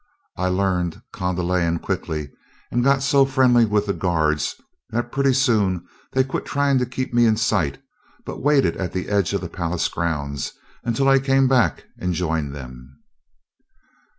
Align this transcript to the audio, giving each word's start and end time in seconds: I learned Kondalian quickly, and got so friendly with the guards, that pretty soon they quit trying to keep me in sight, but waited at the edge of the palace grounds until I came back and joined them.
I 0.35 0.47
learned 0.47 0.99
Kondalian 1.13 1.77
quickly, 1.77 2.31
and 2.71 2.83
got 2.83 3.03
so 3.03 3.23
friendly 3.23 3.65
with 3.65 3.85
the 3.85 3.93
guards, 3.93 4.55
that 4.89 5.11
pretty 5.11 5.31
soon 5.33 5.85
they 6.13 6.23
quit 6.23 6.43
trying 6.43 6.79
to 6.79 6.87
keep 6.87 7.13
me 7.13 7.27
in 7.27 7.37
sight, 7.37 7.79
but 8.25 8.41
waited 8.41 8.75
at 8.77 8.93
the 8.93 9.09
edge 9.09 9.31
of 9.33 9.41
the 9.41 9.47
palace 9.47 9.87
grounds 9.87 10.53
until 10.83 11.07
I 11.07 11.19
came 11.19 11.47
back 11.47 11.83
and 11.99 12.15
joined 12.15 12.55
them. 12.55 13.03